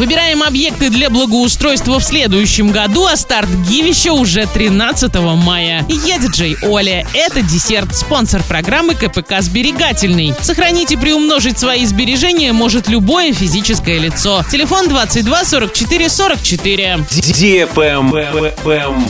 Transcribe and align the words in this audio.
Выбираем 0.00 0.42
объекты 0.42 0.88
для 0.88 1.10
благоустройства 1.10 2.00
в 2.00 2.02
следующем 2.02 2.70
году, 2.70 3.04
а 3.04 3.18
старт 3.18 3.50
гивища 3.68 4.14
уже 4.14 4.46
13 4.46 5.14
мая. 5.36 5.84
Я 6.06 6.16
диджей 6.16 6.56
Оля. 6.62 7.06
Это 7.12 7.42
десерт, 7.42 7.94
спонсор 7.94 8.42
программы 8.42 8.94
КПК 8.94 9.42
«Сберегательный». 9.42 10.32
Сохранить 10.40 10.90
и 10.90 10.96
приумножить 10.96 11.58
свои 11.58 11.84
сбережения 11.84 12.54
может 12.54 12.88
любое 12.88 13.34
физическое 13.34 13.98
лицо. 13.98 14.42
Телефон 14.50 14.88
22 14.88 15.44
44 15.44 16.08
44. 16.08 16.98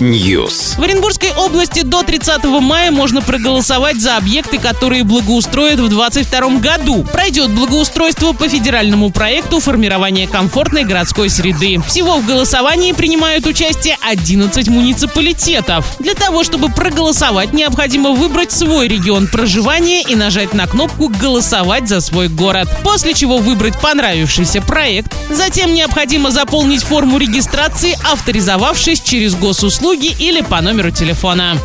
News. 0.01 0.77
В 0.77 0.83
Оренбургской 0.83 1.31
области 1.37 1.83
до 1.83 2.03
30 2.03 2.43
мая 2.47 2.91
можно 2.91 3.23
проголосовать 3.23 4.01
за 4.01 4.17
объекты, 4.17 4.59
которые 4.59 5.05
благоустроят 5.05 5.79
в 5.79 5.89
2022 5.89 6.59
году. 6.59 7.05
Пройдет 7.05 7.51
благоустройство 7.51 8.33
по 8.33 8.49
федеральному 8.49 9.11
проекту 9.11 9.61
формирования 9.61 10.27
комфортной 10.27 10.80
городской 10.85 11.31
среды. 11.31 11.81
Всего 11.87 12.19
в 12.19 12.27
голосовании 12.27 12.93
принимают 12.93 13.47
участие 13.47 13.97
11 14.03 14.69
муниципалитетов. 14.69 15.85
Для 15.99 16.15
того, 16.15 16.45
чтобы 16.45 16.69
проголосовать, 16.69 17.53
необходимо 17.53 18.11
выбрать 18.11 18.53
свой 18.53 18.89
регион 18.89 19.29
проживания 19.29 20.03
и 20.03 20.15
нажать 20.15 20.55
на 20.55 20.67
кнопку 20.67 21.09
«Голосовать 21.09 21.89
за 21.89 22.01
свой 22.01 22.29
город», 22.29 22.69
после 22.83 23.15
чего 23.15 23.39
выбрать 23.39 23.81
понравившийся 23.81 24.61
проект. 24.63 25.15
Затем 25.31 25.73
необходимо 25.75 26.31
заполнить 26.31 26.83
форму 26.83 27.19
регистрации, 27.19 27.99
авторизовавшись 28.11 29.01
через 29.01 29.35
госуслуги 29.35 30.15
или 30.19 30.41
по 30.41 30.61
номеру 30.61 30.91
телефона. 30.91 31.57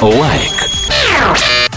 Лайк. 0.00 0.77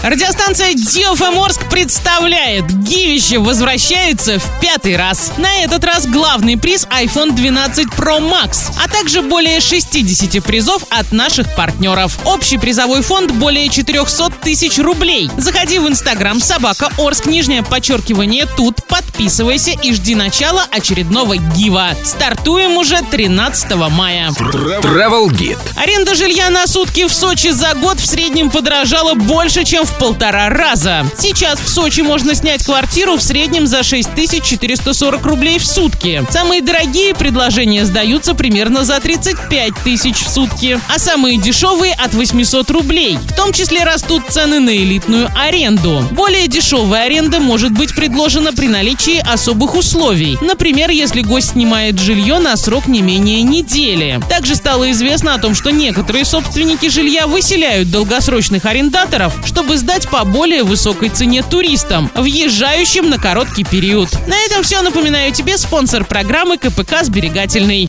Радиостанция 0.02 0.72
DFM 0.72 1.44
Орск 1.44 1.68
представляет 1.70 2.66
Гивище 2.66 3.38
возвращается 3.38 4.40
в 4.40 4.60
пятый 4.60 4.96
раз. 4.96 5.30
На 5.36 5.62
этот 5.62 5.84
раз 5.84 6.08
главный 6.08 6.58
приз 6.58 6.88
iPhone 6.90 7.36
12 7.36 7.86
Pro 7.86 8.18
Max, 8.18 8.72
а 8.82 8.88
также 8.88 9.22
более 9.22 9.60
60 9.60 10.42
призов 10.42 10.82
от 10.90 11.12
наших 11.12 11.54
партнеров. 11.54 12.18
Общий 12.24 12.58
призовой 12.58 13.02
фонд 13.02 13.30
более 13.30 13.68
400 13.68 14.30
тысяч 14.42 14.78
рублей. 14.78 15.30
Заходи 15.38 15.78
в 15.78 15.86
Инстаграм 15.86 16.40
собака 16.40 16.90
Орск, 16.98 17.26
нижнее 17.26 17.62
подчеркивание 17.62 18.46
тут, 18.56 18.84
подписывайся 18.88 19.70
и 19.70 19.94
жди 19.94 20.16
начала 20.16 20.66
очередного 20.72 21.36
гива. 21.36 21.90
Стартуем 22.04 22.76
уже 22.76 23.02
13 23.08 23.76
мая. 23.90 24.30
Travel 24.30 25.28
Guide. 25.28 25.60
Аренда 25.76 26.16
жилья 26.16 26.50
на 26.50 26.66
сутки 26.66 27.06
в 27.06 27.14
Сочи 27.14 27.50
за 27.50 27.74
год 27.74 28.00
в 28.00 28.06
среднем 28.06 28.50
подорожала 28.50 29.14
больше, 29.14 29.62
чем 29.62 29.86
в 29.92 29.98
полтора 29.98 30.48
раза. 30.48 31.04
Сейчас 31.18 31.60
в 31.60 31.68
Сочи 31.68 32.00
можно 32.00 32.34
снять 32.34 32.64
квартиру 32.64 33.16
в 33.16 33.22
среднем 33.22 33.66
за 33.66 33.82
6440 33.82 35.24
рублей 35.26 35.58
в 35.58 35.66
сутки. 35.66 36.24
Самые 36.30 36.62
дорогие 36.62 37.14
предложения 37.14 37.84
сдаются 37.84 38.34
примерно 38.34 38.84
за 38.84 39.00
35 39.00 39.74
тысяч 39.84 40.16
в 40.16 40.28
сутки, 40.28 40.80
а 40.88 40.98
самые 40.98 41.38
дешевые 41.38 41.94
от 41.94 42.14
800 42.14 42.70
рублей. 42.70 43.18
В 43.28 43.34
том 43.34 43.52
числе 43.52 43.84
растут 43.84 44.24
цены 44.28 44.60
на 44.60 44.76
элитную 44.76 45.28
аренду. 45.36 46.04
Более 46.12 46.48
дешевая 46.48 47.06
аренда 47.06 47.40
может 47.40 47.72
быть 47.72 47.94
предложена 47.94 48.52
при 48.52 48.68
наличии 48.68 49.18
особых 49.18 49.74
условий. 49.74 50.38
Например, 50.40 50.90
если 50.90 51.22
гость 51.22 51.52
снимает 51.52 51.98
жилье 51.98 52.38
на 52.38 52.56
срок 52.56 52.86
не 52.86 53.02
менее 53.02 53.42
недели. 53.42 54.20
Также 54.28 54.56
стало 54.56 54.90
известно 54.90 55.34
о 55.34 55.38
том, 55.38 55.54
что 55.54 55.70
некоторые 55.70 56.24
собственники 56.24 56.88
жилья 56.88 57.26
выселяют 57.26 57.90
долгосрочных 57.90 58.64
арендаторов, 58.64 59.34
чтобы 59.44 59.76
сдать 59.82 60.08
по 60.08 60.24
более 60.24 60.62
высокой 60.62 61.08
цене 61.08 61.42
туристам, 61.42 62.08
въезжающим 62.14 63.10
на 63.10 63.18
короткий 63.18 63.64
период. 63.64 64.08
На 64.28 64.38
этом 64.44 64.62
все. 64.62 64.80
Напоминаю 64.80 65.32
тебе 65.32 65.58
спонсор 65.58 66.04
программы 66.04 66.56
КПК 66.56 67.02
«Сберегательный». 67.02 67.80